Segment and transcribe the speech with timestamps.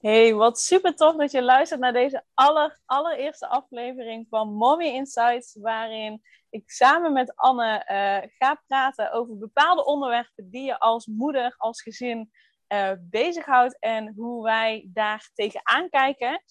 [0.00, 5.56] Hey, wat super tof dat je luistert naar deze aller, allereerste aflevering van Mommy Insights,
[5.60, 11.54] waarin ik samen met Anne uh, ga praten over bepaalde onderwerpen die je als moeder,
[11.56, 12.30] als gezin
[12.68, 16.42] uh, bezighoudt en hoe wij daar tegenaan kijken.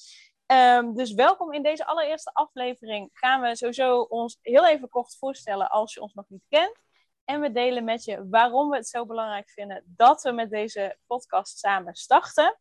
[0.46, 3.10] Um, dus welkom in deze allereerste aflevering.
[3.14, 6.78] Gaan we sowieso ons heel even kort voorstellen als je ons nog niet kent.
[7.26, 10.98] En we delen met je waarom we het zo belangrijk vinden dat we met deze
[11.08, 12.58] podcast samen starten.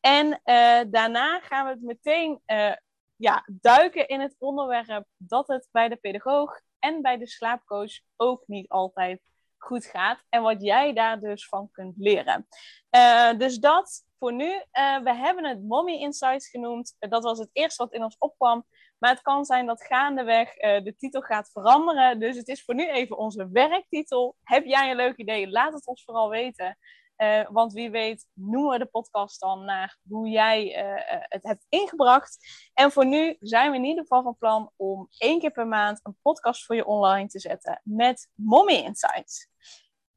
[0.00, 2.72] En uh, daarna gaan we het meteen uh,
[3.16, 8.42] ja, duiken in het onderwerp dat het bij de pedagoog en bij de slaapcoach ook
[8.46, 9.20] niet altijd
[9.58, 10.22] goed gaat.
[10.28, 12.46] En wat jij daar dus van kunt leren.
[12.90, 14.62] Uh, dus dat voor nu.
[15.02, 16.96] we hebben het Mommy Insights genoemd.
[16.98, 18.66] dat was het eerste wat in ons opkwam.
[18.98, 22.20] Maar het kan zijn dat gaandeweg de titel gaat veranderen.
[22.20, 24.36] Dus het is voor nu even onze werktitel.
[24.42, 25.48] Heb jij een leuk idee?
[25.48, 26.78] Laat het ons vooral weten.
[27.18, 31.66] Uh, want wie weet noemen we de podcast dan naar hoe jij uh, het hebt
[31.68, 32.38] ingebracht.
[32.74, 36.00] En voor nu zijn we in ieder geval van plan om één keer per maand
[36.02, 39.48] een podcast voor je online te zetten met Mommy Insights.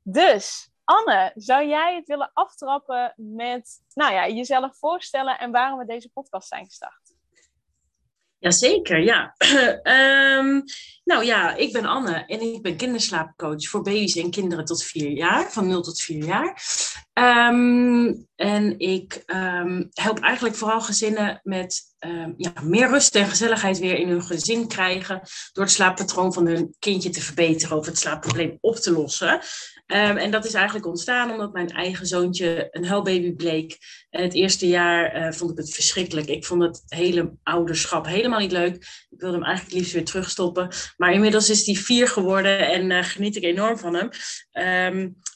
[0.04, 5.86] Dus Anne, zou jij het willen aftrappen met nou ja, jezelf voorstellen en waarom we
[5.86, 7.01] deze podcast zijn gestart?
[8.42, 9.36] Jazeker, ja.
[10.40, 10.64] um,
[11.12, 15.10] nou ja, ik ben Anne en ik ben kinderslaapcoach voor baby's en kinderen tot vier
[15.10, 16.62] jaar, van 0 tot 4 jaar.
[17.22, 21.90] Um, en ik um, help eigenlijk vooral gezinnen met
[22.38, 25.22] ja, meer rust en gezelligheid weer in hun gezin krijgen.
[25.52, 29.40] Door het slaappatroon van hun kindje te verbeteren of het slaapprobleem op te lossen.
[29.86, 33.78] En dat is eigenlijk ontstaan omdat mijn eigen zoontje een huilbaby bleek.
[34.10, 36.28] En het eerste jaar uh, vond ik het verschrikkelijk.
[36.28, 38.76] Ik vond het hele ouderschap helemaal niet leuk.
[39.10, 40.70] Ik wilde hem eigenlijk liefst weer terugstoppen.
[40.98, 44.10] Maar inmiddels is hij vier geworden en uh, geniet ik enorm van hem.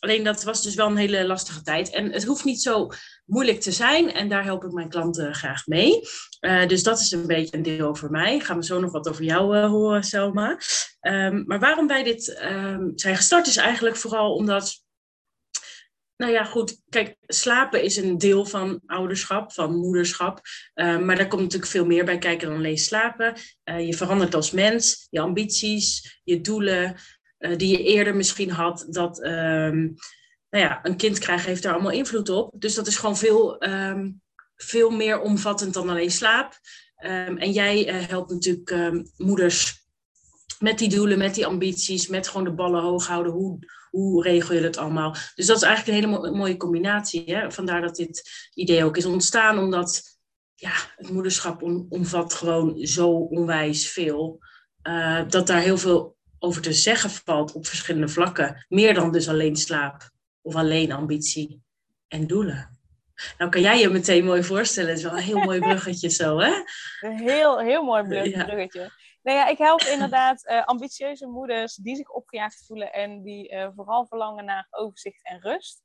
[0.06, 1.90] Alleen dat was dus wel een hele lastige tijd.
[1.90, 2.90] En het hoeft niet zo
[3.26, 4.14] moeilijk te zijn.
[4.14, 6.02] En daar help ik mijn klanten graag mee.
[6.42, 8.40] Uh, dus dat is een beetje een deel over mij.
[8.40, 10.60] Gaan we zo nog wat over jou uh, horen, Selma.
[11.02, 14.84] Um, maar waarom wij dit um, zijn gestart is eigenlijk vooral omdat...
[16.18, 16.82] Nou ja, goed.
[16.90, 20.42] Kijk, slapen is een deel van ouderschap, van moederschap.
[20.76, 23.34] Uh, maar daar komt natuurlijk veel meer bij kijken dan alleen slapen.
[23.64, 26.96] je verandert als mens, je ambities, je doelen,
[27.58, 28.86] die je eerder misschien had.
[28.90, 29.96] Dat um,
[30.50, 32.54] nou ja, een kind krijgen heeft daar allemaal invloed op.
[32.62, 34.22] Dus dat is gewoon veel, um,
[34.56, 36.60] veel meer omvattend dan alleen slaap.
[37.06, 39.84] Um, en jij uh, helpt natuurlijk moeders
[40.60, 43.32] met die doelen, met die ambities, met gewoon de ballen hoog houden.
[43.32, 45.16] Hoe, hoe regel je dat allemaal?
[45.36, 47.24] Dus dat is eigenlijk een hele mo mooie combinatie.
[47.26, 47.52] Hè?
[47.52, 50.20] Vandaar dat dit idee ook is ontstaan, omdat
[50.56, 54.40] ja, het moederschap om, omvat gewoon zo onwijs veel.
[54.84, 56.15] Uh, dat daar heel veel
[56.46, 58.66] over te zeggen valt op verschillende vlakken.
[58.68, 60.10] Meer dan dus alleen slaap
[60.42, 61.62] of alleen ambitie
[62.08, 62.80] en doelen.
[63.38, 64.90] Nou kan jij je meteen mooi voorstellen.
[64.90, 66.54] Het is wel een heel mooi bruggetje zo, hè?
[67.00, 68.80] Een heel, heel mooi bruggetje.
[68.80, 68.90] Ja.
[69.22, 73.70] Nou ja, ik help inderdaad uh, ambitieuze moeders die zich opgejaagd voelen en die uh,
[73.76, 75.82] vooral verlangen naar overzicht en rust.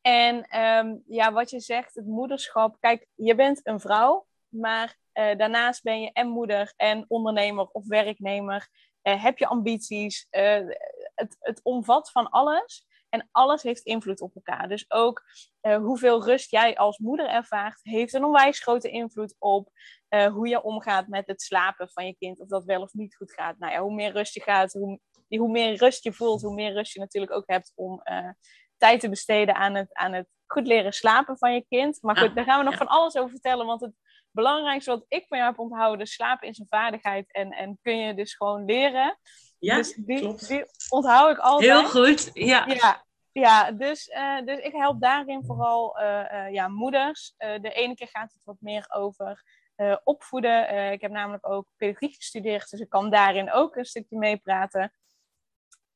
[0.00, 2.76] En um, ja, wat je zegt, het moederschap.
[2.80, 7.86] Kijk, je bent een vrouw, maar uh, daarnaast ben je en moeder en ondernemer of
[7.86, 8.68] werknemer.
[9.02, 10.26] Heb je ambities.
[10.30, 12.88] het, het omvat van alles.
[13.10, 14.68] En alles heeft invloed op elkaar.
[14.68, 15.22] Dus ook
[15.62, 19.70] uh, hoeveel rust jij als moeder ervaart, heeft een onwijs grote invloed op
[20.08, 22.40] uh, hoe je omgaat met het slapen van je kind.
[22.40, 23.58] Of dat wel of niet goed gaat.
[23.58, 26.72] Nou ja, hoe meer rust je gaat, hoe, hoe meer rust je voelt, hoe meer
[26.72, 28.30] rust je natuurlijk ook hebt om uh,
[28.76, 32.02] tijd te besteden aan het, aan het goed leren slapen van je kind.
[32.02, 33.66] Maar goed, daar gaan we nog van alles over vertellen.
[33.66, 33.94] Want het
[34.32, 37.32] belangrijkste wat ik van jou heb onthouden, slapen is een vaardigheid.
[37.32, 39.18] En, en kun je dus gewoon leren.
[39.60, 40.48] Ja, dus die, klopt.
[40.48, 41.70] die onthoud ik altijd.
[41.70, 42.66] Heel goed, ja.
[42.66, 47.34] Ja, ja dus, uh, dus ik help daarin vooral uh, uh, ja, moeders.
[47.36, 49.42] de ene keer gaat het wat meer over
[50.04, 50.92] opvoeden.
[50.92, 54.92] ik heb namelijk ook pedagogiek gestudeerd, dus ik kan daarin ook een stukje meepraten.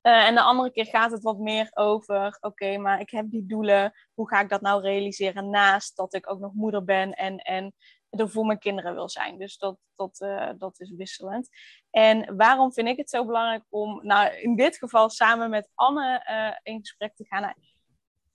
[0.00, 3.92] en de andere keer gaat het wat meer over, oké, maar ik heb die doelen.
[4.14, 7.74] Hoe ga ik dat nou realiseren naast dat ik ook nog moeder ben en, en
[8.16, 9.38] er voor mijn kinderen wil zijn.
[9.38, 11.48] Dus dat, dat, uh, dat is wisselend.
[11.90, 16.26] En waarom vind ik het zo belangrijk om, nou in dit geval samen met Anne
[16.30, 17.42] uh, in gesprek te gaan?
[17.42, 17.54] Nou,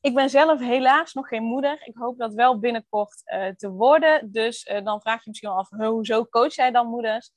[0.01, 1.87] ik ben zelf helaas nog geen moeder.
[1.87, 4.31] Ik hoop dat wel binnenkort uh, te worden.
[4.31, 7.31] Dus dan vraag je misschien wel af, hoezo coach jij dan moeders?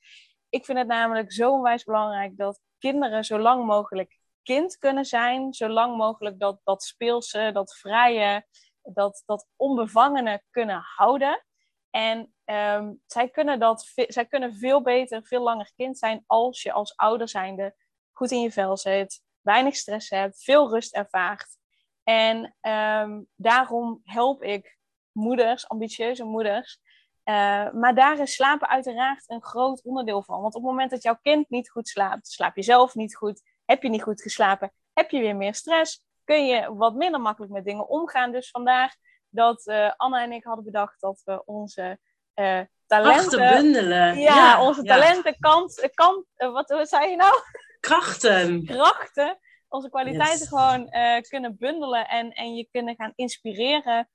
[0.49, 5.53] Ik vind het namelijk zo onwijs belangrijk dat kinderen zo lang mogelijk kind kunnen zijn.
[5.53, 8.45] Zo lang mogelijk dat, dat speelse, dat vrije,
[8.81, 11.45] dat, dat onbevangene kunnen houden.
[11.89, 16.71] En um, zij, kunnen dat, zij kunnen veel beter, veel langer kind zijn als je
[16.71, 17.75] als ouder zijnde
[18.11, 21.57] goed in je vel zit, weinig stress hebt, veel rust ervaart.
[22.03, 24.77] En um, daarom help ik
[25.11, 26.81] moeders, ambitieuze moeders.
[27.25, 30.41] Uh, maar daar is slapen uiteraard een groot onderdeel van.
[30.41, 33.41] Want op het moment dat jouw kind niet goed slaapt, slaap je zelf niet goed,
[33.65, 37.51] heb je niet goed geslapen, heb je weer meer stress, kun je wat minder makkelijk
[37.51, 38.31] met dingen omgaan.
[38.31, 38.97] Dus vandaar
[39.29, 41.99] dat uh, Anna en ik hadden bedacht dat we onze
[42.35, 43.49] uh, talenten...
[43.49, 44.19] bundelen.
[44.19, 47.39] Ja, ja onze talenten, kant, kant wat, wat zei je nou?
[47.79, 48.65] Krachten.
[48.65, 49.39] Krachten.
[49.67, 50.47] Onze kwaliteiten yes.
[50.47, 50.89] gewoon
[51.21, 54.09] kunnen bundelen en, en je kunnen gaan inspireren.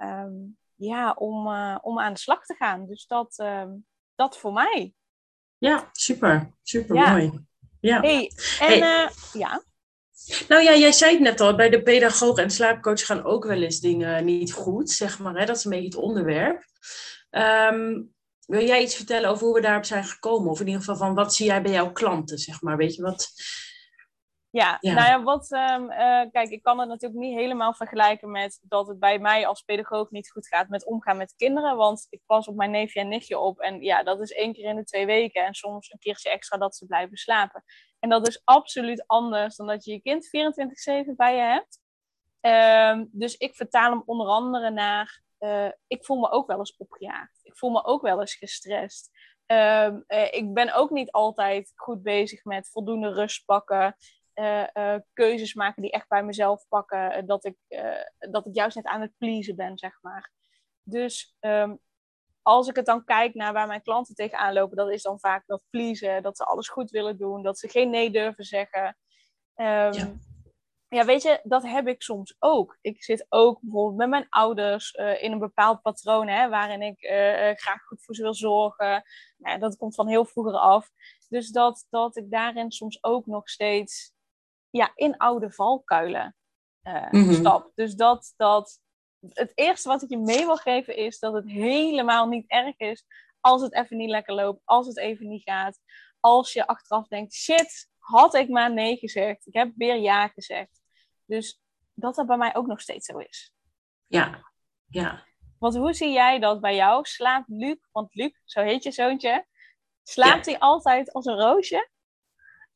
[0.00, 1.48] Um, ja, om,
[1.82, 2.86] om aan de slag te gaan.
[2.86, 3.64] Dus dat, uh,
[4.14, 4.94] dat voor mij.
[5.58, 6.50] Ja, super.
[6.62, 7.10] Super ja.
[7.10, 7.46] mooi.
[7.80, 8.00] Ja.
[8.00, 9.10] Hey, en hey.
[9.32, 9.62] Ja.
[10.48, 13.62] Nou ja, jij zei het net al, bij de pedagoog en slaapcoach gaan ook wel
[13.62, 15.34] eens dingen niet goed, zeg maar.
[15.34, 15.44] Hè?
[15.44, 16.64] Dat is een beetje het onderwerp.
[17.30, 18.14] Um,
[18.46, 20.50] wil jij iets vertellen over hoe we daarop zijn gekomen?
[20.50, 22.76] Of in ieder geval van wat zie jij bij jouw klanten, zeg maar?
[22.76, 23.32] Weet je wat,
[24.56, 28.60] ja, nou ja, wat, um, uh, kijk, ik kan het natuurlijk niet helemaal vergelijken met
[28.62, 31.76] dat het bij mij als pedagoog niet goed gaat met omgaan met kinderen.
[31.76, 34.64] Want ik pas op mijn neefje en nichtje op en ja, dat is één keer
[34.64, 37.64] in de twee weken en soms een keertje extra dat ze blijven slapen.
[37.98, 41.80] En dat is absoluut anders dan dat je je kind 24-7 bij je hebt.
[42.40, 46.76] Um, dus ik vertaal hem onder andere naar, uh, ik voel me ook wel eens
[46.76, 47.40] opgejaagd.
[47.42, 49.10] Ik voel me ook wel eens gestrest.
[49.46, 53.96] Um, uh, ik ben ook niet altijd goed bezig met voldoende rust pakken.
[54.34, 57.26] Uh, keuzes maken die echt bij mezelf pakken.
[57.26, 57.56] Dat, ik,
[58.18, 60.32] dat ik juist net aan het pleasen ben, zeg maar.
[60.82, 61.78] Dus um,
[62.42, 65.46] als ik het dan kijk naar waar mijn klanten tegenaan lopen, dat is dan vaak
[65.46, 68.96] dat pleasen, dat ze alles goed willen doen, dat ze geen nee durven zeggen.
[69.54, 70.12] Um, ja.
[70.88, 71.04] Ja.
[71.04, 72.78] weet je, dat heb ik soms ook.
[72.80, 76.98] Ik zit ook bijvoorbeeld met mijn ouders in een bepaald patroon, hè, waarin ik
[77.60, 79.02] graag goed voor ze wil zorgen.
[79.36, 80.90] Nou, dat komt van heel vroeger af.
[81.28, 84.12] Dus dat, dat ik daarin soms ook nog steeds
[84.70, 86.36] ja, in oude valkuilen
[86.82, 87.32] uh, mm -hmm.
[87.32, 87.72] stap.
[87.74, 88.80] Dus dat, dat
[89.28, 93.04] het eerste wat ik je mee wil geven is dat het helemaal niet erg is
[93.40, 95.78] als het even niet lekker loopt, als het even niet gaat.
[96.20, 99.46] Als je achteraf denkt, shit, had ik maar nee gezegd.
[99.46, 100.80] Ik heb weer ja gezegd.
[101.24, 101.60] Dus
[101.94, 103.52] dat dat bij mij ook nog steeds zo is.
[104.06, 104.52] Ja,
[104.88, 105.24] ja.
[105.58, 107.04] Want hoe zie jij dat bij jou?
[107.04, 109.46] Slaapt Luc, want Luc, zo heet je zoontje,
[110.02, 110.50] slaapt ja.
[110.50, 111.88] hij altijd als een roosje?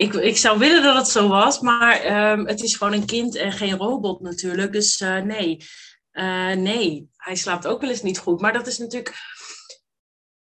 [0.01, 3.37] ik, ik zou willen dat het zo was, maar um, het is gewoon een kind
[3.37, 4.73] en geen robot natuurlijk.
[4.73, 5.57] Dus uh, nee.
[6.13, 8.41] Uh, nee, hij slaapt ook wel eens niet goed.
[8.41, 9.15] Maar dat is natuurlijk.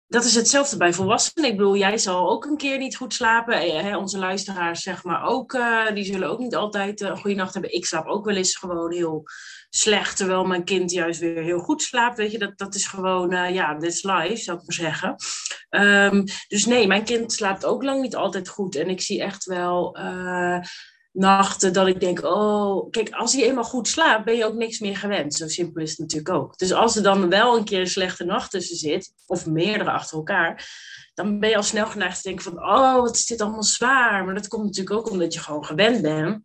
[0.07, 1.50] Dat is hetzelfde bij volwassenen.
[1.50, 3.62] Ik bedoel, jij zal ook een keer niet goed slapen.
[3.62, 5.54] Eh, onze luisteraars, zeg maar, ook.
[5.54, 7.74] Uh, die zullen ook niet altijd een goede nacht hebben.
[7.74, 9.24] Ik slaap ook wel eens gewoon heel
[9.69, 12.18] slecht, terwijl mijn kind juist weer heel goed slaapt.
[12.18, 15.15] Weet je, dat, dat is gewoon, uh, ja, is life, zou ik maar zeggen.
[15.69, 18.75] Um, dus nee, mijn kind slaapt ook lang niet altijd goed.
[18.75, 19.98] En ik zie echt wel
[21.18, 24.80] nachten dat ik denk, oh, kijk, als hij eenmaal goed slaapt, ben je ook niks
[24.80, 25.34] meer gewend.
[25.34, 26.58] Zo simpel is het natuurlijk ook.
[26.58, 30.18] Dus als er dan wel een keer een slechte nacht tussen zit, of meerdere achter
[30.18, 30.69] elkaar,
[31.14, 34.25] dan ben je al snel geneigd te denken van, oh, wat is dit allemaal zwaar.
[34.25, 36.44] Maar dat komt natuurlijk ook omdat je gewoon gewend bent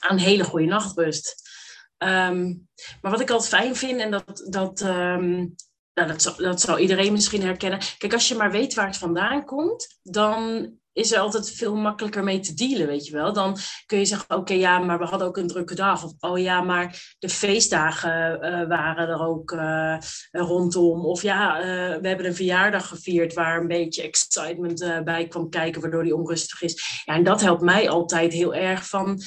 [0.00, 1.50] aan hele goede nachtrust.
[1.98, 2.68] Um,
[3.00, 5.54] maar wat ik altijd fijn vind, en dat, dat, um,
[5.94, 7.80] nou, dat, zal, dat zal iedereen misschien herkennen.
[7.98, 12.24] Kijk, als je maar weet waar het vandaan komt, dan is er altijd veel makkelijker
[12.24, 13.32] mee te dealen, weet je wel.
[13.32, 13.56] Dan
[13.86, 16.04] kun je zeggen, oké, ja, maar we hadden ook een drukke dag.
[16.04, 19.96] Of, oh ja, maar de feestdagen uh, waren er ook uh,
[20.30, 21.04] rondom.
[21.04, 21.64] Of ja, uh,
[22.00, 26.62] we hebben een verjaardag gevierd waar een beetje excitement bij kwam kijken, waardoor die onrustig
[26.62, 27.02] is.
[27.04, 29.20] Ja, en dat helpt mij altijd heel erg van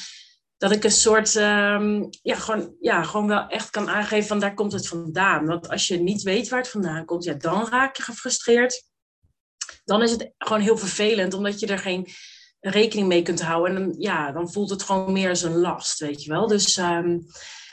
[0.57, 4.53] dat ik een soort, um, ja, gewoon, ja, gewoon wel echt kan aangeven van daar
[4.53, 5.45] komt het vandaan.
[5.45, 8.83] Want als je niet weet waar het vandaan komt, ja, dan raak je gefrustreerd.
[9.85, 12.07] Dan is het gewoon heel vervelend, omdat je er geen
[12.59, 13.75] rekening mee kunt houden.
[13.75, 16.47] En dan, ja, dan voelt het gewoon meer als een last, weet je wel.
[16.47, 17.25] Dus, um,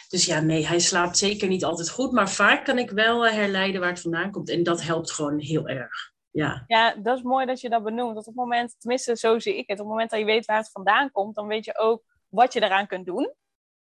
[0.09, 2.13] dus ja, nee, hij slaapt zeker niet altijd goed.
[2.13, 4.51] Maar vaak kan ik wel herleiden waar het vandaan komt.
[4.51, 6.11] En dat helpt gewoon heel erg.
[6.31, 6.65] Ja.
[6.67, 8.15] ja, dat is mooi dat je dat benoemt.
[8.15, 10.45] Dat op het moment, tenminste zo zie ik het, op het moment dat je weet
[10.45, 13.35] waar het vandaan komt, dan weet je ook wat je eraan kunt doen.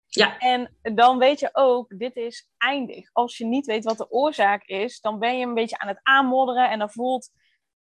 [0.06, 0.38] Ja.
[0.38, 3.11] En dan weet je ook, dit is eindig.
[3.12, 6.00] Als je niet weet wat de oorzaak is, dan ben je een beetje aan het
[6.02, 7.30] aanmodderen en dan voelt,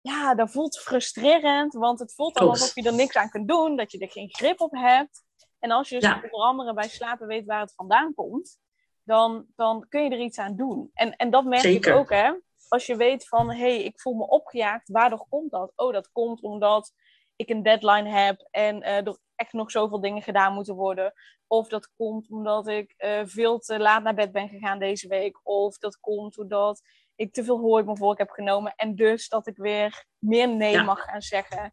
[0.05, 3.75] ja, dat voelt frustrerend, want het voelt dan alsof je er niks aan kunt doen,
[3.75, 5.23] dat je er geen grip op hebt.
[5.59, 6.15] En als je dus ja.
[6.15, 8.57] onder andere bij slapen weet waar het vandaan komt,
[9.03, 10.89] dan, dan kun je er iets aan doen.
[10.93, 11.91] En, en dat merk Zeker.
[11.91, 12.33] ik ook, hè.
[12.67, 15.71] Als je weet van, hé, hey, ik voel me opgejaagd, waardoor komt dat?
[15.75, 16.93] Oh, dat komt omdat
[17.35, 21.13] ik een deadline heb en uh, er echt nog zoveel dingen gedaan moeten worden.
[21.47, 25.39] Of dat komt omdat ik uh, veel te laat naar bed ben gegaan deze week.
[25.43, 26.81] Of dat komt doordat
[27.15, 28.73] ik te veel hooi me voor ik heb genomen.
[28.75, 30.83] En dus dat ik weer meer nee ja.
[30.83, 31.71] mag gaan zeggen.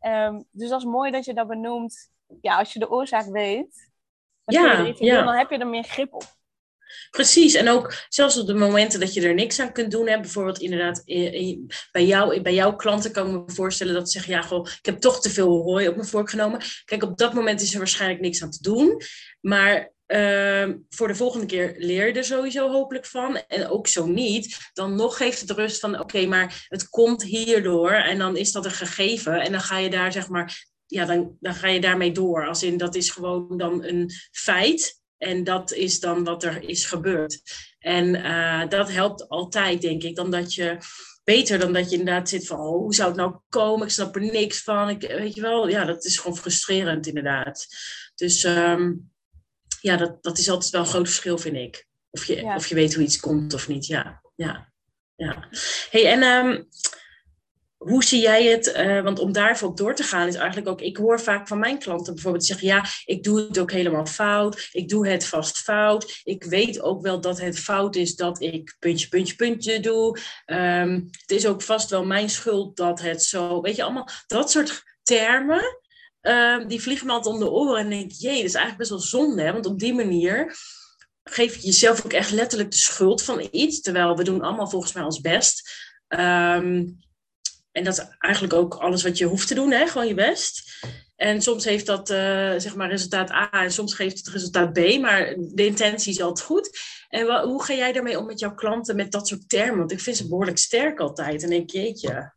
[0.00, 2.10] Um, dus dat is mooi dat je dat benoemt.
[2.40, 3.90] Ja, als je de oorzaak weet,
[4.44, 5.16] ja, ja.
[5.16, 6.38] Doen, dan heb je er meer grip op.
[7.10, 10.08] Precies, en ook zelfs op de momenten dat je er niks aan kunt doen.
[10.08, 11.02] Hè, bijvoorbeeld inderdaad
[11.92, 14.34] bij, jou, bij jouw klanten kan ik me voorstellen dat ze zeggen...
[14.34, 16.60] ja, goh, ik heb toch te veel hooi op me voorgenomen.
[16.84, 19.00] Kijk, op dat moment is er waarschijnlijk niks aan te doen.
[19.40, 23.36] Maar Ehm, voor de volgende keer leer je er sowieso hopelijk van.
[23.36, 27.90] En ook zo niet, dan nog geeft het rust van oké, maar het komt hierdoor.
[27.90, 29.40] En dan is dat een gegeven.
[29.40, 32.46] En dan ga je daar zeg maar, ja, dan, dan ga je daarmee door.
[32.46, 35.00] Als in dat is gewoon dan een feit.
[35.18, 37.42] En dat is dan wat er is gebeurd.
[37.78, 40.78] En uh, dat helpt altijd, denk ik, dan dat je
[41.24, 43.86] beter dan dat je inderdaad zit van, oh, hoe zou het nou komen?
[43.86, 44.88] Ik snap er niks van.
[44.88, 47.66] Ik, weet je wel, ja, dat is gewoon frustrerend inderdaad.
[48.14, 49.10] Dus um,
[49.80, 51.86] ja, dat, dat is altijd wel een groot verschil, vind ik.
[52.10, 53.86] Of je, of je weet hoe iets komt of niet.
[53.86, 54.72] Ja, ja,
[55.16, 55.48] ja.
[55.90, 56.68] hey, en um,
[57.76, 58.74] hoe zie jij het?
[58.76, 60.80] Uh, want om daarvoor op door te gaan is eigenlijk ook...
[60.80, 62.66] Ik hoor vaak van mijn klanten bijvoorbeeld zeggen...
[62.66, 64.68] Ja, ik doe het ook helemaal fout.
[64.72, 66.20] Ik doe het vast fout.
[66.24, 70.18] Ik weet ook wel dat het fout is dat ik puntje, puntje, puntje doe.
[70.46, 73.60] Um, het is ook vast wel mijn schuld dat het zo...
[73.60, 75.79] Weet je, allemaal dat soort termen
[76.20, 79.42] Ehm, die altijd om de oren en denk jee, dat is eigenlijk best wel zonde.
[79.42, 79.52] Hè?
[79.52, 80.56] Want op die manier
[81.24, 83.80] geef je jezelf ook echt letterlijk de schuld van iets.
[83.80, 85.70] Terwijl we doen allemaal volgens mij ons best.
[86.08, 86.86] Ehm,
[87.72, 89.86] en dat is eigenlijk ook alles wat je hoeft te doen, hè?
[89.86, 90.78] gewoon je best.
[91.16, 92.16] En soms heeft dat uh,
[92.56, 96.46] zeg maar resultaat A en soms geeft het resultaat B, maar de intentie is altijd
[96.46, 96.78] goed.
[97.08, 99.78] En hoe ga jij daarmee om met jouw klanten met dat soort termen?
[99.78, 101.42] Want ik vind ze behoorlijk sterk altijd.
[101.42, 102.32] En denk, jeetje,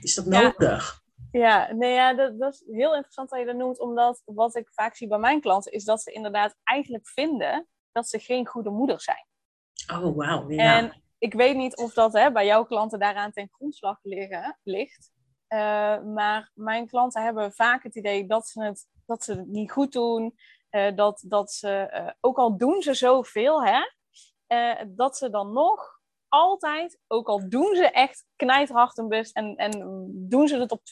[0.00, 1.04] is dat nodig?
[1.30, 4.68] Ja, nee, ja dat, dat, is heel interessant dat je dat noemt, omdat wat ik
[4.72, 8.70] vaak zie bij mijn klanten is dat ze inderdaad eigenlijk vinden dat ze geen goede
[8.70, 9.26] moeder zijn.
[9.92, 10.50] Oh, wauw.
[10.50, 10.76] Ja.
[10.76, 15.10] En ik weet niet of dat hè, bij jouw klanten daaraan ten grondslag liggen, ligt.
[15.48, 19.72] Uh, maar mijn klanten hebben vaak het idee dat ze het, dat ze het niet
[19.72, 20.34] goed doen.
[20.70, 23.80] Uh, dat, dat ze, uh, ook al doen ze zoveel, hè,
[24.88, 25.95] dat ze dan nog
[26.36, 30.80] altijd, ook al doen ze echt knijthard hun best en, en doen ze het op
[30.80, 30.82] 200%,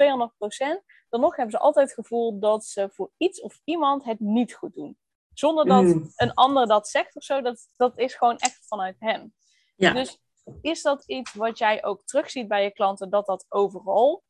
[1.09, 4.55] dan nog hebben ze altijd het gevoel dat ze voor iets of iemand het niet
[4.55, 4.99] goed doen.
[5.33, 6.13] Zonder dat mm.
[6.17, 9.35] een ander dat zegt of zo, dat, dat is gewoon echt vanuit hen.
[9.77, 9.93] Ja.
[9.93, 10.19] Dus
[10.61, 14.23] is dat iets wat jij ook terugziet bij je klanten, dat dat overal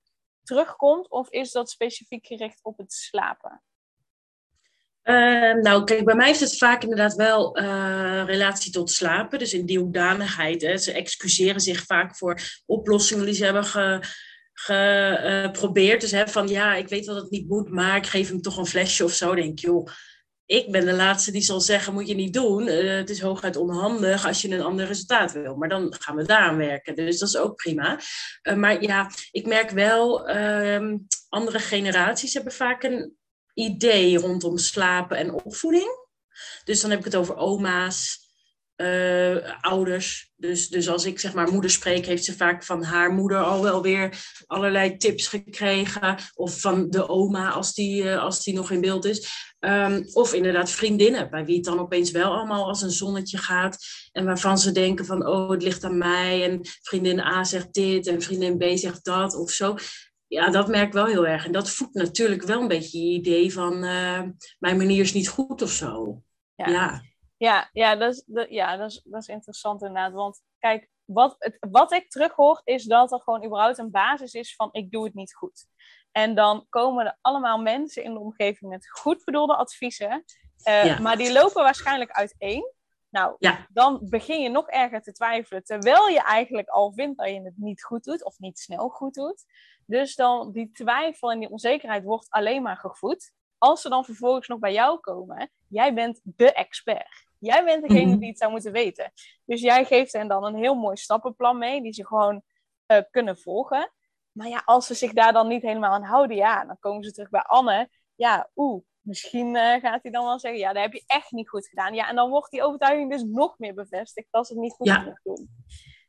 [0.42, 1.10] terugkomt?
[1.10, 3.62] Of is dat specifiek gericht op het slapen?
[5.04, 9.38] Ehm, nou, kijk, bij mij is het vaak inderdaad wel uh, relatie tot slapen.
[9.38, 10.62] Dus in die hoedanigheid.
[10.62, 13.64] Hè, ze excuseren zich vaak voor oplossingen die ze hebben
[14.54, 16.00] geprobeerd.
[16.00, 18.56] dus hè, van ja, ik weet dat het niet moet, maar ik geef hem toch
[18.56, 19.34] een flesje of zo.
[19.34, 19.88] Denk joh,
[20.46, 22.66] ik ben de laatste die zal zeggen, moet je niet doen.
[22.66, 25.56] Uh, het is hooguit onhandig als je een ander resultaat wil.
[25.56, 26.94] Maar dan gaan we daaraan werken.
[26.94, 28.00] Dus dat is ook prima.
[28.56, 30.92] Maar ja, ik merk wel, uh,
[31.28, 33.16] andere generaties hebben vaak een
[33.54, 36.02] idee rondom slapen en opvoeding.
[36.64, 38.22] Dus dan heb ik het over oma's,
[38.76, 40.32] uh, ouders.
[40.36, 43.62] Dus, dus als ik zeg maar moeder spreek, heeft ze vaak van haar moeder al
[43.62, 46.16] wel weer allerlei tips gekregen.
[46.34, 49.28] Of van de oma als die, uh, als die nog in beeld is.
[49.60, 53.78] Um, of inderdaad vriendinnen, bij wie het dan opeens wel allemaal als een zonnetje gaat.
[54.12, 56.44] En waarvan ze denken van, oh, het ligt aan mij.
[56.44, 59.76] En vriendin A zegt dit en vriendin B zegt dat of zo
[60.34, 61.46] ja, dat merk ik wel heel erg.
[61.46, 64.22] En dat voedt natuurlijk wel een beetje je idee van uh,
[64.58, 66.22] mijn manier is niet goed of zo.
[66.54, 67.02] Ja, ja.
[67.36, 70.12] ja, ja, dat, is, dat, ja dat, is, dat is interessant inderdaad.
[70.12, 74.54] Want kijk, wat, het, wat ik terughoor is dat er gewoon überhaupt een basis is
[74.54, 75.66] van ik doe het niet goed.
[76.12, 80.24] En dan komen er allemaal mensen in de omgeving met goed bedoelde adviezen.
[80.68, 82.72] Uh, Maar die lopen waarschijnlijk uiteen.
[83.10, 83.66] Nou, ja.
[83.72, 87.56] dan begin je nog erger te twijfelen, terwijl je eigenlijk al vindt dat je het
[87.56, 89.44] niet goed doet of niet snel goed doet.
[89.86, 93.32] Dus dan die twijfel en die onzekerheid wordt alleen maar gevoed.
[93.58, 97.26] Als ze dan vervolgens nog bij jou komen, jij bent de expert.
[97.38, 98.18] Jij bent degene mhm.
[98.18, 99.12] die het zou moeten weten.
[99.44, 102.42] Dus jij geeft hen dan een heel mooi stappenplan mee, die ze gewoon
[102.86, 103.92] uh, kunnen volgen.
[104.32, 107.12] Maar ja, als ze zich daar dan niet helemaal aan houden, ja, dan komen ze
[107.12, 107.90] terug bij Anne.
[108.14, 111.48] Ja, oeh, misschien uh, gaat hij dan wel zeggen, ja, dat heb je echt niet
[111.48, 111.94] goed gedaan.
[111.94, 114.86] Ja, en dan wordt die overtuiging dus nog meer bevestigd dat ze het niet goed
[114.86, 115.18] ja.
[115.22, 115.48] doen.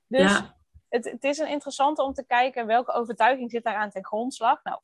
[0.08, 0.55] Dus ja
[0.96, 4.64] het, het is een interessante om te kijken welke overtuiging zit daaraan ten grondslag.
[4.64, 4.80] Nou,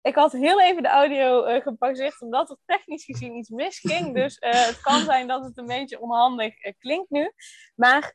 [0.00, 4.14] ik had heel even de audio uh, gepauzeerd omdat er technisch gezien iets misging.
[4.20, 7.32] Dus uh, het kan zijn dat het een beetje onhandig uh, klinkt nu.
[7.74, 8.12] Maar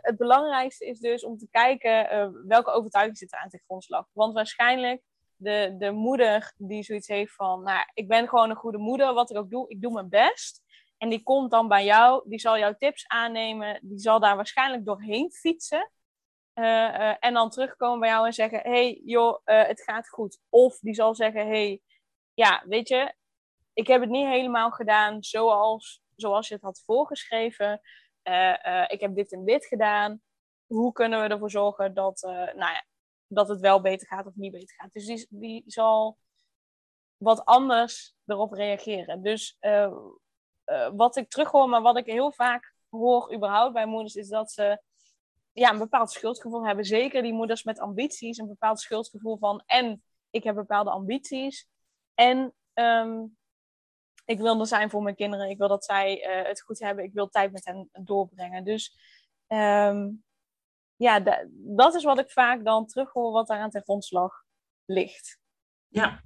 [0.00, 4.06] het belangrijkste is dus om te kijken welke overtuiging zit er aan ten grondslag.
[4.12, 5.02] Want waarschijnlijk
[5.36, 7.62] de, de moeder die zoiets heeft van...
[7.62, 10.62] Nou, ik ben gewoon een goede moeder, wat ik ook doe, ik doe mijn best.
[10.98, 13.78] En die komt dan bij jou, die zal jouw tips aannemen.
[13.82, 15.90] Die zal daar waarschijnlijk doorheen fietsen.
[16.60, 20.38] Eh, eh, en dan terugkomen bij jou en zeggen: hey, joh, uh, het gaat goed.
[20.48, 21.80] Of die zal zeggen: hey,
[22.34, 23.14] ja, weet je,
[23.72, 27.80] ik heb het niet helemaal gedaan zoals zoals je het had voorgeschreven.
[28.86, 30.20] ik heb dit en dit gedaan.
[30.66, 32.84] Hoe kunnen we ervoor zorgen dat, nou ja,
[33.26, 34.92] dat het wel beter gaat of niet beter gaat?
[34.92, 36.18] Dus die, die zal
[37.16, 39.22] wat anders erop reageren.
[39.22, 39.58] Dus
[40.92, 44.82] wat ik terughoor, maar wat ik heel vaak hoor überhaupt bij moeders, is dat ze
[45.60, 46.84] ja, een bepaald schuldgevoel hebben.
[46.84, 51.68] Zeker die moeders met ambities, een bepaald schuldgevoel van en ik heb bepaalde ambities.
[52.14, 53.36] En um,
[54.24, 55.50] ik wil er zijn voor mijn kinderen.
[55.50, 57.04] Ik wil dat zij uh, het goed hebben.
[57.04, 58.64] Ik wil tijd met hen doorbrengen.
[58.64, 58.96] Dus
[59.48, 60.24] um,
[60.96, 61.20] ja,
[61.52, 64.44] dat is wat ik vaak dan terughoor wat daar aan ten grondslag
[64.84, 65.38] ligt.
[65.88, 66.22] Ja.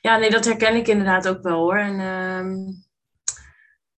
[0.00, 1.78] ja, nee, dat herken ik inderdaad ook wel hoor.
[1.78, 2.84] En um,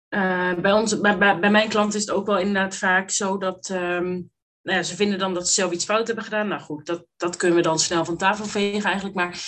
[0.08, 3.70] uh, bij, ons, bij, bij, mijn klant is het ook wel inderdaad vaak zo dat
[4.68, 6.48] nou ze vinden dan dat ze zelf iets fout hebben gedaan.
[6.48, 9.14] Nou goed, dat, dat kunnen we dan snel van tafel vegen eigenlijk.
[9.14, 9.40] Maar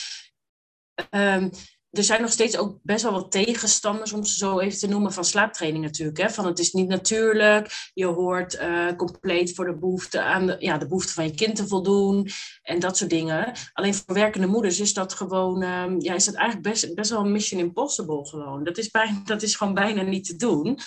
[1.10, 1.50] um,
[1.90, 5.12] er zijn nog steeds ook best wel wat tegenstanders, om ze zo even te noemen,
[5.12, 6.18] van slaaptraining natuurlijk.
[6.18, 6.30] Hè?
[6.30, 10.78] Van het is niet natuurlijk, je hoort uh, compleet voor de behoefte aan de, ja,
[10.78, 12.28] de behoefte van je kind te voldoen
[12.62, 13.52] en dat soort dingen.
[13.72, 17.20] Alleen voor werkende moeders is dat gewoon, um, ja, is dat eigenlijk best, best wel
[17.20, 18.64] een mission impossible gewoon.
[18.64, 20.78] Dat is, bijna, dat is gewoon bijna niet te doen.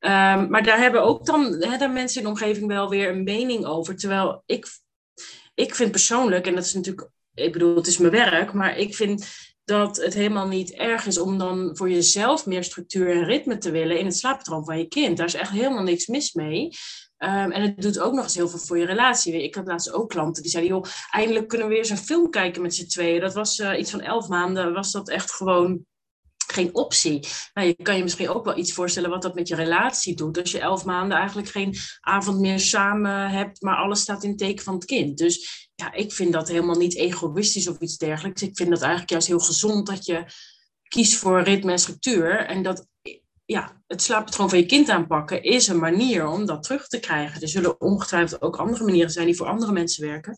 [0.00, 3.22] Um, maar daar hebben ook dan hè, de mensen in de omgeving wel weer een
[3.22, 3.96] mening over.
[3.96, 4.66] Terwijl ik,
[5.54, 8.94] ik vind persoonlijk, en dat is natuurlijk, ik bedoel, het is mijn werk, maar ik
[8.94, 9.26] vind
[9.64, 13.70] dat het helemaal niet erg is om dan voor jezelf meer structuur en ritme te
[13.70, 15.16] willen in het slaappatroon van je kind.
[15.16, 16.64] Daar is echt helemaal niks mis mee.
[17.18, 19.42] Um, en het doet ook nog eens heel veel voor je relatie.
[19.42, 22.30] Ik had laatst ook klanten die zeiden, joh, eindelijk kunnen we weer eens een film
[22.30, 23.20] kijken met z'n tweeën.
[23.20, 25.86] Dat was uh, iets van elf maanden, was dat echt gewoon
[26.52, 27.26] geen optie.
[27.54, 30.40] Nou, je kan je misschien ook wel iets voorstellen wat dat met je relatie doet.
[30.40, 34.64] Als je elf maanden eigenlijk geen avond meer samen hebt, maar alles staat in teken
[34.64, 35.18] van het kind.
[35.18, 38.42] Dus ja, ik vind dat helemaal niet egoïstisch of iets dergelijks.
[38.42, 40.24] Ik vind dat eigenlijk juist heel gezond dat je
[40.88, 42.46] kiest voor ritme en structuur.
[42.46, 42.86] En dat
[43.50, 47.42] ja, het slaappatroon van je kind aanpakken is een manier om dat terug te krijgen.
[47.42, 50.36] Er zullen ongetwijfeld ook andere manieren zijn die voor andere mensen werken.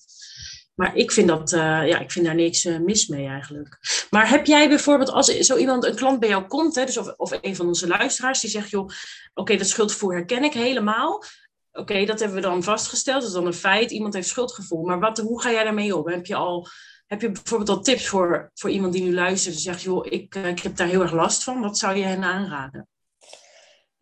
[0.75, 3.79] Maar ik vind, dat, uh, ja, ik vind daar niks uh, mis mee eigenlijk.
[4.11, 7.15] Maar heb jij bijvoorbeeld, als zo iemand, een klant bij jou komt, hè, dus of,
[7.17, 8.89] of een van onze luisteraars, die zegt, joh,
[9.35, 11.25] oké, dat schuldgevoel herken ik helemaal.
[11.73, 14.83] Oké, dat hebben we dan vastgesteld, dat is dan een feit, iemand heeft schuldgevoel.
[14.83, 16.09] Maar wat, hoe ga jij daarmee om?
[16.09, 16.69] Heb je, al,
[17.07, 20.35] heb je bijvoorbeeld al tips voor, voor iemand die nu luistert en zegt, joh, ik,
[20.35, 21.61] uh, ik heb daar heel erg last van.
[21.61, 22.89] Wat zou je hen aanraden?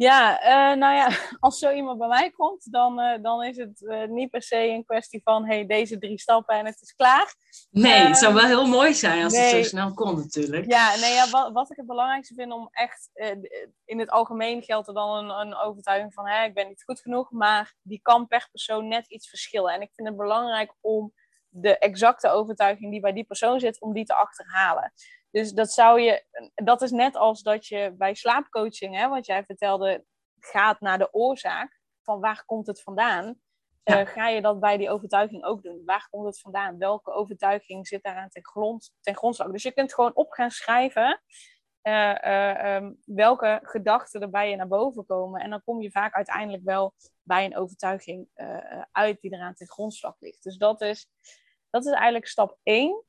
[0.00, 1.08] Ja, uh, nou ja,
[1.40, 4.56] als zo iemand bij mij komt, dan, uh, dan is het uh, niet per se
[4.56, 7.34] een kwestie van hey, deze drie stappen en het is klaar.
[7.70, 10.70] Nee, het zou wel heel mooi zijn als nee, het zo snel kon natuurlijk.
[10.70, 13.10] Ja, nee, ja, wat, wat ik het belangrijkste vind om echt,
[13.84, 17.00] in het algemeen geldt er dan een, een overtuiging van hey, ik ben niet goed
[17.00, 19.74] genoeg, maar die kan per persoon net iets verschillen.
[19.74, 21.12] En ik vind het belangrijk om
[21.48, 24.92] de exacte overtuiging die bij die persoon zit, om die te achterhalen.
[25.30, 29.44] Dus dat zou je, dat is net als dat je bij slaapcoaching, hè, wat jij
[29.44, 30.04] vertelde,
[30.38, 33.40] gaat naar de oorzaak van waar komt het vandaan.
[33.82, 34.00] Ja.
[34.00, 35.82] Uh, ga je dat bij die overtuiging ook doen?
[35.84, 36.78] Waar komt het vandaan?
[36.78, 39.50] Welke overtuiging zit daaraan ten, grond, ten grondslag?
[39.50, 41.22] Dus je kunt gewoon op gaan schrijven
[41.82, 45.40] uh, uh, um, welke gedachten er bij je naar boven komen.
[45.40, 48.28] En dan kom je vaak uiteindelijk wel bij een overtuiging
[48.92, 50.42] uit die eraan ten grondslag ligt.
[50.42, 51.08] Dus dat is,
[51.70, 53.04] dat is eigenlijk stap 1.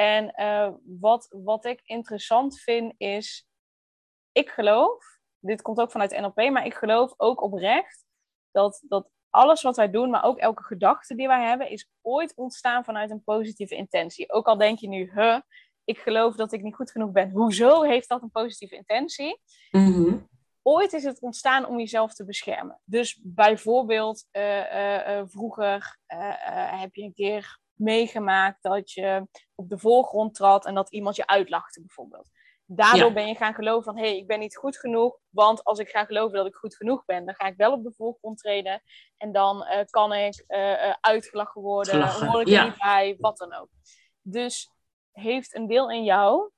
[0.00, 3.48] En uh, wat, wat ik interessant vind is,
[4.32, 8.04] ik geloof, dit komt ook vanuit NLP, maar ik geloof ook oprecht
[8.50, 12.34] dat, dat alles wat wij doen, maar ook elke gedachte die wij hebben, is ooit
[12.36, 14.32] ontstaan vanuit een positieve intentie.
[14.32, 15.40] Ook al denk je nu, huh,
[15.84, 17.30] ik geloof dat ik niet goed genoeg ben.
[17.30, 19.40] Hoezo heeft dat een positieve intentie?
[19.70, 20.28] Mm-hmm.
[20.62, 22.80] Ooit is het ontstaan om jezelf te beschermen.
[22.84, 25.98] Dus bijvoorbeeld, uh, uh, vroeger
[26.80, 31.26] heb je een keer meegemaakt dat je op de voorgrond trad en dat iemand je
[31.26, 32.30] uitlachte bijvoorbeeld.
[32.64, 35.78] Daardoor ben je gaan geloven van, hé, hey, ik ben niet goed genoeg, want als
[35.78, 38.38] ik ga geloven dat ik goed genoeg ben, dan ga ik wel op de voorgrond
[38.38, 38.82] treden
[39.16, 42.26] en dan uh, kan ik uh, uitgelachen worden, Gelachen.
[42.26, 43.68] hoor ik er niet bij, wat dan ook.
[44.22, 44.70] Dus
[45.12, 46.50] heeft een deel in jou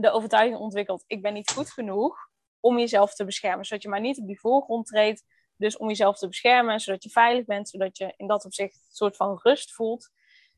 [0.00, 2.28] de overtuiging ontwikkeld, ik ben niet goed genoeg
[2.60, 5.24] om jezelf te beschermen, zodat je maar niet op die voorgrond treedt,
[5.56, 8.94] dus om jezelf te beschermen, zodat je veilig bent, zodat je in dat opzicht een
[8.94, 10.10] soort van rust voelt.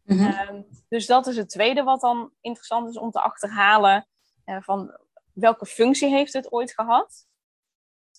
[0.07, 4.09] Mm dus dat is het tweede wat dan interessant is om te achterhalen.
[4.45, 4.99] Uh, van
[5.33, 7.27] welke functie heeft het ooit gehad?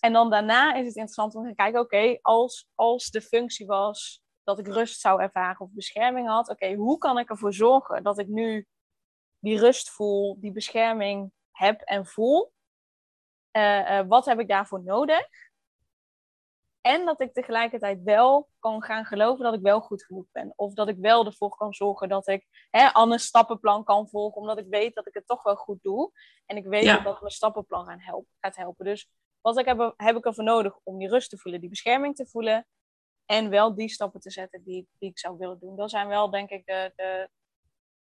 [0.00, 4.22] En dan daarna is het interessant om te kijken, oké, als, als de functie was
[4.44, 8.18] dat ik rust zou ervaren of bescherming had, oké, hoe kan ik ervoor zorgen dat
[8.18, 8.66] ik nu
[9.38, 12.52] die rust voel, die bescherming heb en voel?
[13.52, 15.28] Uh, uh, wat heb ik daarvoor nodig?
[16.80, 20.52] En dat ik tegelijkertijd wel kan gaan geloven dat ik wel goed genoeg ben.
[20.56, 24.40] Of dat ik wel ervoor kan zorgen dat ik hè, Anne's stappenplan kan volgen.
[24.40, 26.12] Omdat ik weet dat ik het toch wel goed doe.
[26.46, 28.84] En ik weet dat dat mijn stappenplan gaan helpen, gaat helpen.
[28.84, 29.10] Dus
[29.40, 32.26] wat ik heb, heb ik ervoor nodig om die rust te voelen, die bescherming te
[32.26, 32.66] voelen.
[33.26, 35.76] En wel die stappen te zetten die, die ik zou willen doen.
[35.76, 37.28] Dat zijn wel, denk ik, de, de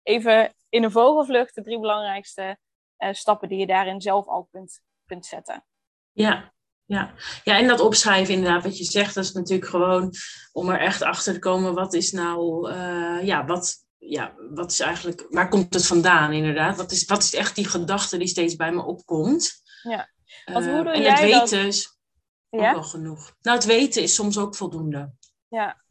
[0.02, 2.58] even in een vogelvlucht de drie belangrijkste
[2.98, 5.64] uh, stappen die je daarin zelf al kunt, kunt zetten.
[6.12, 6.53] Ja,
[6.86, 7.14] ja.
[7.44, 10.12] ja, en dat opschrijven inderdaad, wat je zegt, dat is natuurlijk gewoon
[10.52, 14.80] om er echt achter te komen, wat is nou, uh, ja, wat, ja, wat is
[14.80, 16.76] eigenlijk, waar komt het vandaan inderdaad?
[16.76, 19.62] Wat is, wat is echt die gedachte die steeds bij me opkomt?
[19.82, 20.10] Ja,
[20.44, 21.66] want hoe uh, doe en jij het weten dat?
[21.66, 21.98] is
[22.50, 22.68] Ja?
[22.68, 23.34] ook wel genoeg.
[23.42, 25.12] Nou, het weten is soms ook voldoende.
[25.48, 25.82] Ja.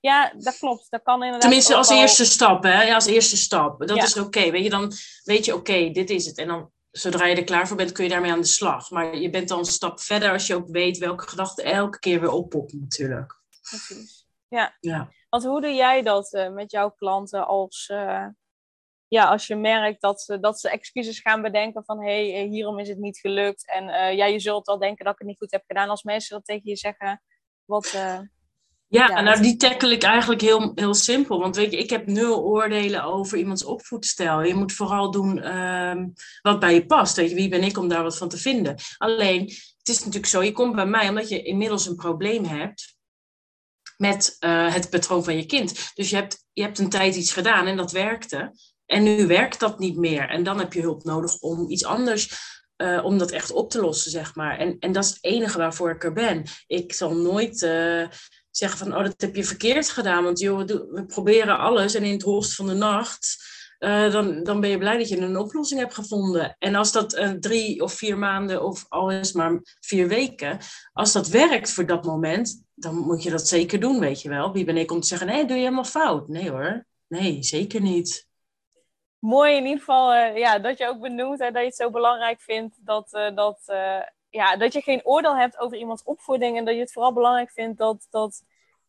[0.00, 0.86] ja, dat klopt.
[0.90, 2.82] Dat kan inderdaad Tenminste, als al- eerste stap, hè?
[2.82, 3.86] Ja, als eerste stap.
[3.86, 4.02] Dat Ja.
[4.04, 4.50] is oké.
[4.50, 4.92] Weet je, dan
[5.24, 6.38] weet je, oké, dit is het.
[6.38, 8.90] En dan, zodra je er klaar voor bent, kun je daarmee aan de slag.
[8.90, 12.20] Maar je bent dan een stap verder als je ook weet welke gedachte elke keer
[12.20, 13.40] weer oppopt, natuurlijk.
[13.62, 14.26] Precies.
[14.48, 15.12] Ja.
[15.28, 18.26] Want hoe doe jij dat eh, met jouw klanten als, eh,
[19.08, 22.50] ja, als je merkt dat ze, dat ze excuses gaan bedenken van hé, hey, eh,
[22.50, 23.70] hierom is het niet gelukt.
[23.70, 26.36] En ja, je zult wel denken dat ik het niet goed heb gedaan als mensen
[26.36, 27.22] dat tegen je zeggen.
[27.64, 27.96] Wat,
[28.92, 31.38] Ja, Ja, nou die tackle ik eigenlijk heel, heel simpel.
[31.38, 34.42] Want weet je, ik heb nul oordelen over iemands opvoedstijl.
[34.42, 36.08] Je moet vooral doen ehm,
[36.42, 37.16] wat bij je past.
[37.16, 38.76] Weet je, wie ben ik om daar wat van te vinden?
[38.96, 39.40] Alleen,
[39.78, 42.96] het is natuurlijk zo, je komt bij mij omdat je inmiddels een probleem hebt
[43.96, 45.90] met eh, het patroon van je kind.
[45.94, 48.54] Dus je hebt, je hebt een tijd iets gedaan en dat werkte.
[48.86, 50.28] En nu werkt dat niet meer.
[50.28, 52.30] En dan heb je hulp nodig om iets anders,
[52.76, 54.58] eh, om dat echt op te lossen, zeg maar.
[54.58, 56.44] En, en dat is het enige waarvoor ik er ben.
[56.66, 58.04] Ik zal nooit eh,
[58.56, 60.24] zeggen van, oh, dat heb je verkeerd gedaan.
[60.24, 63.36] Want joh, we, proberen alles en in het holst van de nacht...
[63.78, 66.56] eh, dan, dan ben je blij dat je een oplossing hebt gevonden.
[66.58, 70.58] En als dat eh, drie of vier maanden of al is maar vier weken,
[70.92, 74.52] als dat werkt voor dat moment, dan moet je dat zeker doen, weet je wel.
[74.52, 76.28] Wie ben ik om te zeggen, nee, doe je helemaal fout?
[76.28, 78.26] Nee hoor, nee, zeker niet.
[79.18, 81.90] mooi in ieder geval eh, ja, dat je ook benoemt hè, dat je het zo
[81.90, 83.62] belangrijk vindt dat, dat,
[84.32, 86.56] ja, dat je geen oordeel hebt over iemands opvoeding.
[86.56, 88.42] En dat je het vooral belangrijk vindt dat, dat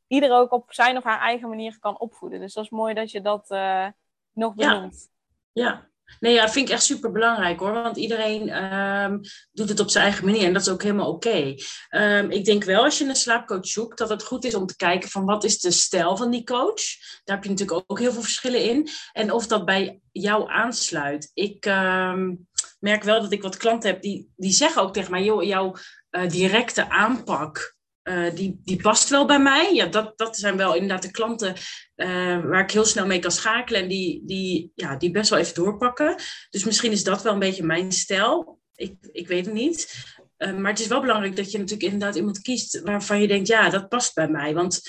[0.07, 2.39] ieder ook op zijn of haar eigen manier kan opvoeden.
[2.39, 3.87] Dus dat is mooi dat je dat eh,
[4.31, 4.73] nog Ja.
[4.73, 5.11] benoemt.
[5.51, 7.71] Ja, nee, ja, vind ik echt super belangrijk hoor.
[7.71, 9.17] Want iedereen ehm,
[9.51, 11.55] doet het op zijn eigen manier en dat is ook helemaal oké.
[11.89, 14.75] Ehm, ik denk wel als je een slaapcoach zoekt, dat het goed is om te
[14.75, 16.83] kijken van wat is de stijl van die coach.
[17.23, 18.89] Daar heb je natuurlijk ook heel veel verschillen in.
[19.11, 21.31] En of dat bij jou aansluit.
[21.33, 22.33] Ik ehm,
[22.79, 25.75] merk wel dat ik wat klanten heb die, die zeggen ook tegen mij, joh, jouw
[26.09, 27.75] eh, directe aanpak.
[28.03, 29.73] Eh, die, die past wel bij mij.
[29.73, 31.55] Ja, dat, dat zijn wel inderdaad de klanten
[31.95, 32.07] eh,
[32.43, 35.53] waar ik heel snel mee kan schakelen en die, die, ja, die best wel even
[35.53, 36.15] doorpakken.
[36.49, 38.59] Dus misschien is dat wel een beetje mijn stijl.
[38.75, 40.05] Ik, ik weet het niet.
[40.37, 43.47] Eh, maar het is wel belangrijk dat je natuurlijk inderdaad iemand kiest waarvan je denkt,
[43.47, 44.53] ja, dat past bij mij.
[44.53, 44.81] Want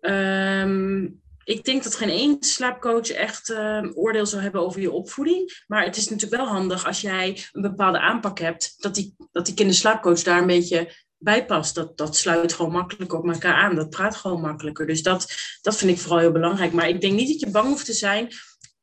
[0.00, 1.04] ehm,
[1.44, 5.62] ik denk dat geen één slaapcoach echt ehm, oordeel zou hebben over je opvoeding.
[5.66, 9.46] Maar het is natuurlijk wel handig als jij een bepaalde aanpak hebt, dat die, dat
[9.46, 11.74] die kinderslaapcoach daar een beetje bij past.
[11.74, 13.74] Dat, dat sluit gewoon makkelijker op elkaar aan.
[13.74, 14.86] Dat praat gewoon makkelijker.
[14.86, 16.72] Dus dat, dat vind ik vooral heel belangrijk.
[16.72, 18.28] Maar ik denk niet dat je bang hoeft te zijn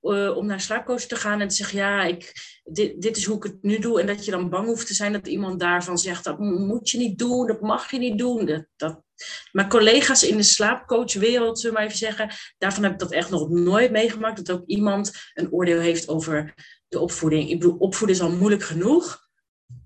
[0.02, 3.36] eh, om naar slaapcoach te gaan en te zeggen: Ja, ik, dit, dit is hoe
[3.36, 4.00] ik het nu doe.
[4.02, 6.98] En dat je dan bang hoeft te zijn dat iemand daarvan zegt: Dat moet je
[6.98, 8.46] niet doen, dat mag je niet doen.
[8.46, 9.04] Dat, dat...
[9.52, 13.30] Maar collega's in de slaapcoachwereld, zullen we maar even zeggen, daarvan heb ik dat echt
[13.30, 14.46] nog nooit meegemaakt.
[14.46, 16.54] Dat ook iemand een oordeel heeft over
[16.88, 17.50] de opvoeding.
[17.50, 19.28] Ik bedoel, opvoeden is al moeilijk genoeg.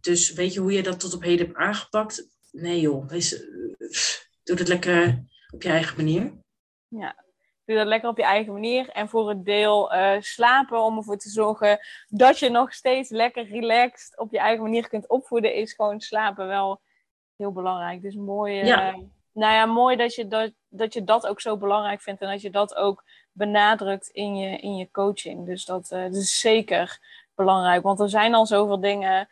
[0.02, 2.28] Dus weet je hoe je dat tot op heden hebt aangepakt?
[2.54, 3.48] Nee joh, wees, eh,
[4.44, 6.32] doe het lekker op je eigen manier.
[6.88, 7.16] Ja,
[7.66, 8.89] doe dat lekker op je eigen manier.
[8.89, 13.48] En voor het deel eh, slapen, om ervoor te zorgen dat je nog steeds lekker
[13.48, 16.82] relaxed op je eigen manier kunt opvoeden, is gewoon slapen wel
[17.36, 18.02] heel belangrijk.
[18.02, 18.92] Dus mooi, eh, Ja.
[19.32, 22.42] nou ja, mooi dat je dat, dat je dat ook zo belangrijk vindt en dat
[22.42, 25.46] je dat ook benadrukt in je, in je coaching.
[25.46, 27.00] Dus dat, dat is zeker
[27.36, 29.28] belangrijk, want er zijn al zoveel dingen.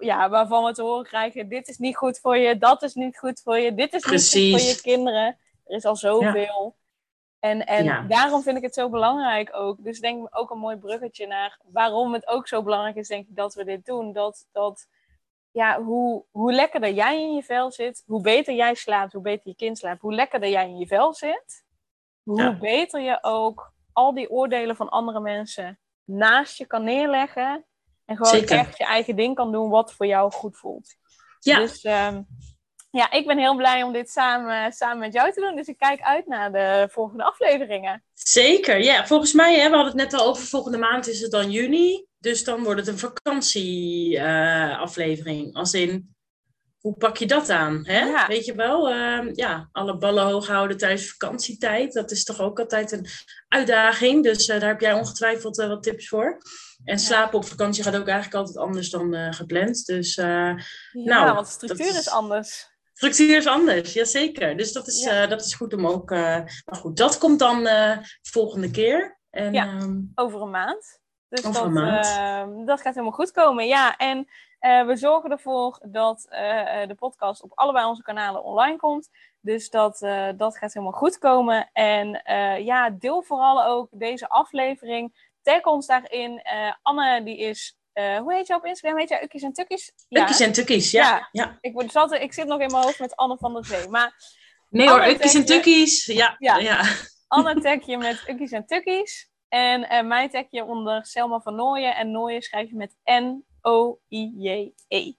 [0.00, 3.18] Ja, waarvan we te horen krijgen: dit is niet goed voor je, dat is niet
[3.18, 5.26] goed voor je, dit is niet goed voor je kinderen.
[5.64, 6.76] Er is al zoveel.
[7.38, 8.02] En, en Ja.
[8.02, 9.84] daarom vind ik het zo belangrijk ook.
[9.84, 13.36] Dus denk ook een mooi bruggetje naar waarom het ook zo belangrijk is, denk ik,
[13.36, 14.12] dat we dit doen.
[14.12, 14.86] Dat, dat
[15.50, 19.48] ja, hoe, hoe lekkerder jij in je vel zit, hoe beter jij slaapt, hoe beter
[19.48, 21.64] je kind slaapt, hoe lekkerder jij in je vel zit,
[22.22, 22.52] hoe Ja.
[22.58, 27.64] beter je ook al die oordelen van andere mensen naast je kan neerleggen.
[28.06, 28.58] En gewoon Zeker.
[28.58, 30.94] echt je eigen ding kan doen wat voor jou goed voelt.
[31.40, 32.22] Ja, Dus ehm,
[32.90, 35.56] ja, ik ben heel blij om dit samen, samen met jou te doen.
[35.56, 38.04] Dus ik kijk uit naar de volgende afleveringen.
[38.12, 38.82] zeker.
[38.82, 41.50] Ja, volgens mij, hè, we hadden het net al over, volgende maand is het dan
[41.50, 42.06] juni.
[42.18, 45.54] Dus dan wordt het een vakantieaflevering.
[45.54, 46.15] Als in,
[46.86, 47.86] hoe pak je dat aan?
[47.86, 48.26] Hè?
[48.26, 51.92] Weet je wel, uh, ja, alle ballen hoog houden tijdens vakantietijd.
[51.92, 53.06] Dat is toch ook altijd een
[53.48, 54.22] uitdaging.
[54.22, 56.38] Dus uh, daar heb jij ongetwijfeld uh, wat tips voor.
[56.84, 59.86] En slapen op vakantie gaat ook eigenlijk altijd anders dan gepland.
[59.86, 60.58] Dus, ja,
[60.92, 62.68] nou, want de structuur is, is anders.
[62.92, 64.56] Structuur is anders, jazeker.
[64.56, 65.26] Dus dat is, ja.
[65.26, 66.10] dat is goed om ook.
[66.10, 69.20] maar goed, dat komt dan de volgende keer.
[69.30, 71.00] En, ja, ehm, over een maand.
[71.28, 72.06] Dus over dat, een maand.
[72.06, 73.66] Ehm, dat gaat helemaal goed komen.
[73.66, 74.28] Ja, en
[74.66, 79.08] uh, we zorgen ervoor dat uh, de podcast op allebei onze kanalen online komt.
[79.40, 81.70] Dus dat, uh, dat gaat helemaal goed komen.
[81.72, 82.22] En
[82.64, 85.32] ja, deel vooral ook deze aflevering.
[85.42, 86.42] Tag ons daarin.
[86.82, 87.78] Anne, die is.
[87.92, 88.98] hoe heet je op Instagram?
[88.98, 89.92] Heet je Ukkies en Tukkies?
[90.08, 90.20] Ja.
[90.20, 91.08] Ukkies en Tukkies, ja.
[91.08, 91.28] ja.
[91.32, 91.58] ja.
[91.60, 93.88] Ik, word, zat, ik zit nog in mijn hoofd met Anne van der Zee.
[93.88, 94.14] Maar
[94.70, 96.04] nee hoor, Ukkies en Tukkies.
[96.04, 96.36] Ja.
[96.38, 96.56] ja.
[96.56, 96.82] ja.
[97.28, 99.30] Anne tag je met Ukkies en Tukkies.
[99.48, 101.96] En mij tag je onder Selma van Nooyen.
[101.96, 102.96] En Nooyen schrijf je met
[103.66, 105.12] N-O-I-J-E.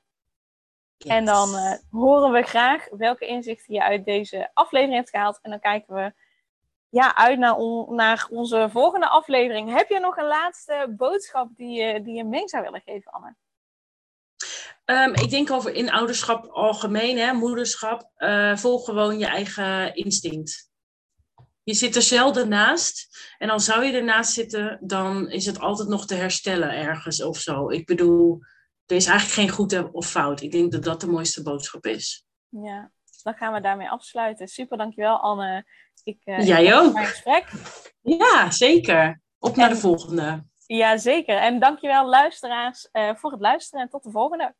[0.97, 5.39] En dan uh, horen we graag welke inzichten je uit deze aflevering hebt gehaald.
[5.41, 6.13] En dan kijken we
[6.89, 9.73] ja, uit naar, on naar onze volgende aflevering.
[9.73, 13.36] Heb je nog een laatste boodschap die je, die je mee zou willen geven, Anne?
[14.86, 18.12] Um, ik denk over in ouderschap algemeen, hè, moederschap.
[18.17, 20.66] Uh, volg gewoon je eigen instinct.
[21.67, 23.25] Je zit er zelden naast.
[23.38, 27.38] En al zou je ernaast zitten, dan is het altijd nog te herstellen ergens of
[27.38, 27.69] zo.
[27.69, 28.39] Ik bedoel,
[28.86, 30.41] er is eigenlijk geen goed of fout.
[30.41, 32.25] Ik denk dat dat de mooiste boodschap is.
[32.49, 32.91] Ja,
[33.23, 34.47] dan gaan we daarmee afsluiten.
[34.47, 35.65] Super, dankjewel Anne.
[36.03, 36.93] Ik, uh, Jij ook.
[36.93, 37.51] Mijn gesprek.
[38.01, 39.21] Ja, zeker.
[39.39, 40.45] Op naar de volgende.
[40.65, 41.38] Ja, zeker.
[41.38, 44.56] En dankjewel luisteraars uh, voor het luisteren en tot de volgende.